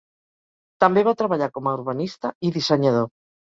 [0.83, 3.09] També va treballar com a urbanista i dissenyador.